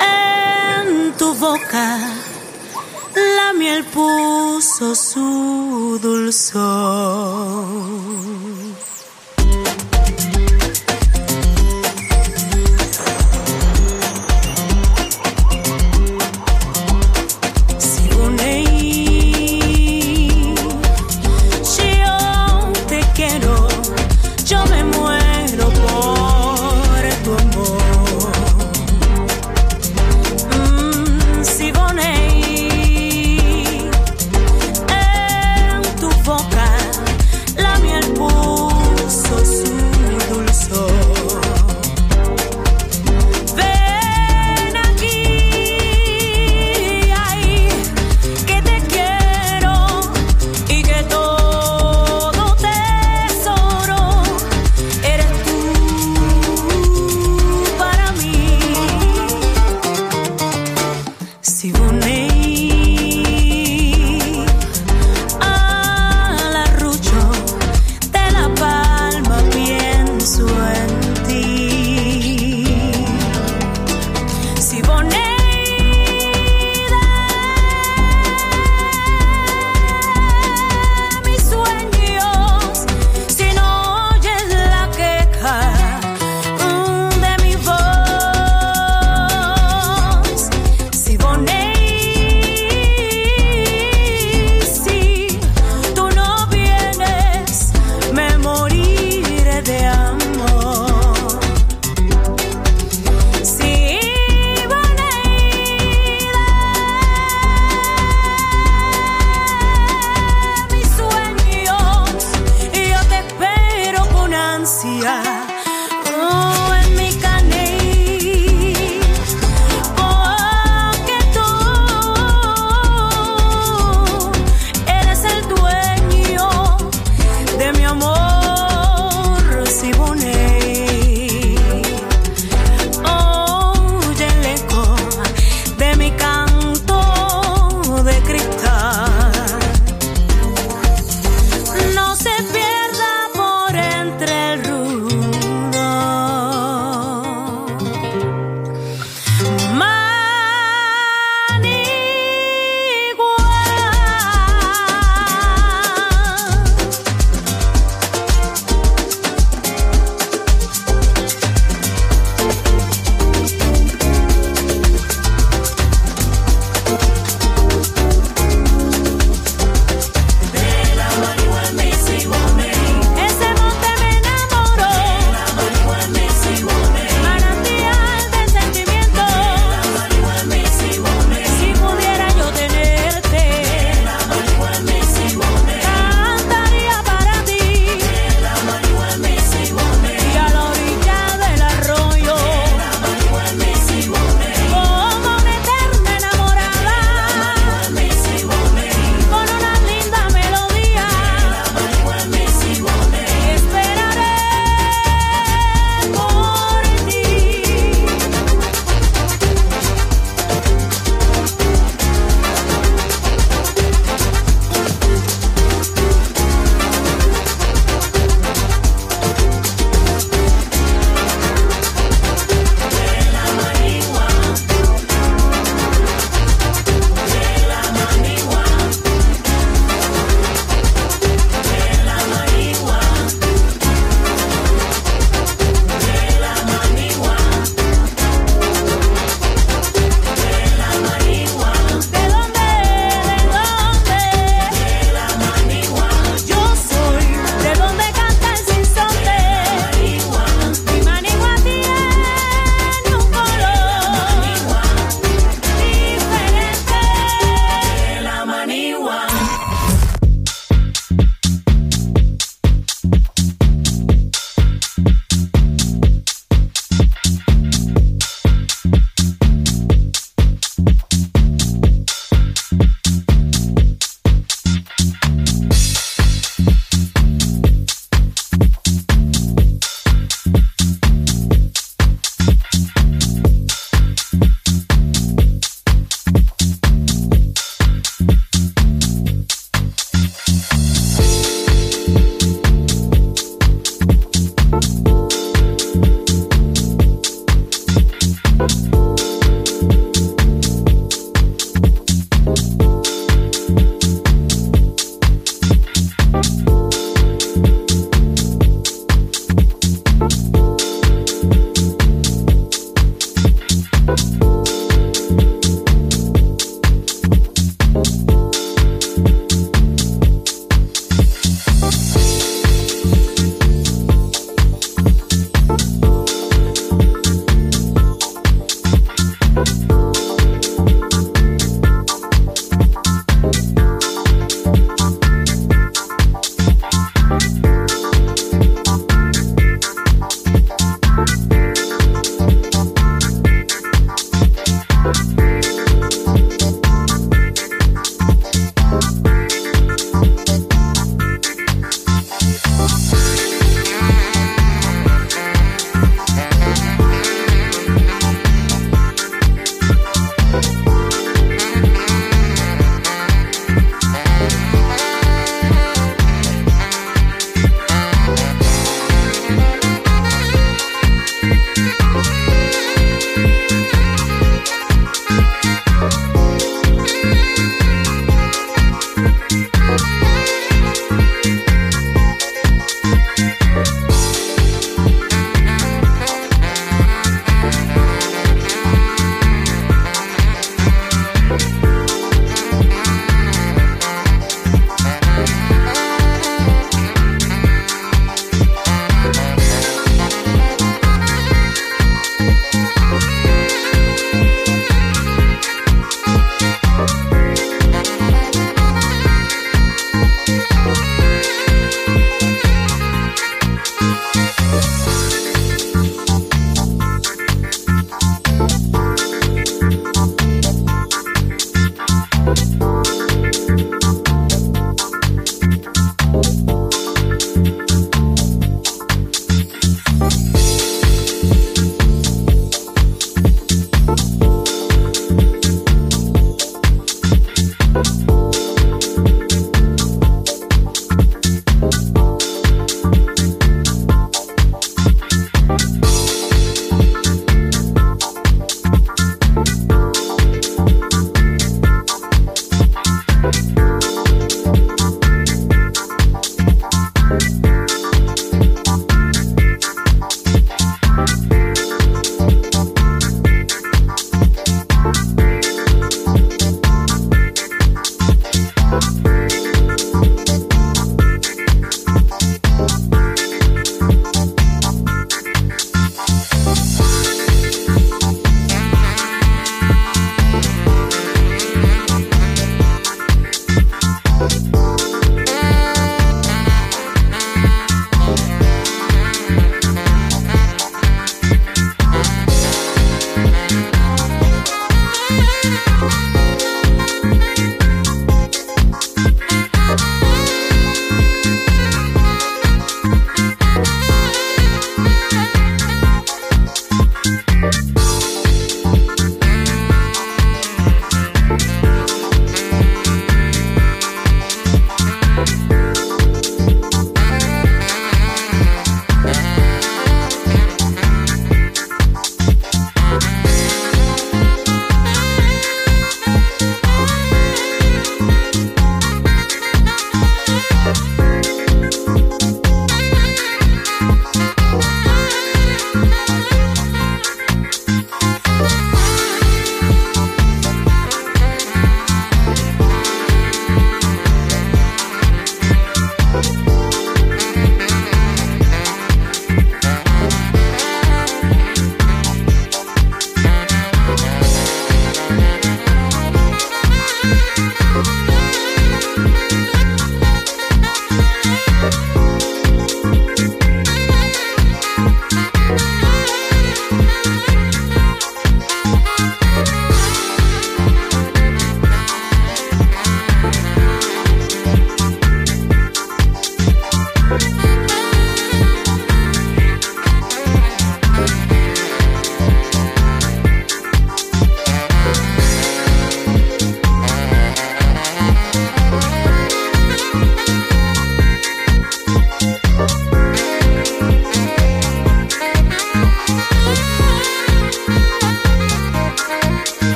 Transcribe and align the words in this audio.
en 0.00 1.12
tu 1.16 1.34
boca 1.34 1.98
la 3.36 3.52
miel 3.52 3.84
puso 3.84 4.94
su 4.94 5.98
dulzor. 6.02 7.48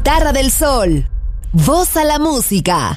Guitarra 0.00 0.32
del 0.32 0.50
sol. 0.50 1.06
Voz 1.52 1.94
a 1.98 2.04
la 2.04 2.18
música. 2.18 2.96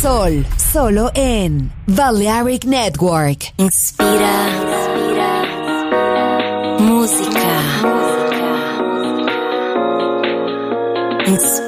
Sol, 0.00 0.46
solo 0.56 1.10
en 1.14 1.72
Balearic 1.88 2.64
Network. 2.64 3.52
Inspira, 3.56 4.48
inspira, 4.62 5.42
música. 6.78 7.40
Inspira, 11.26 11.26
inspira, 11.26 11.67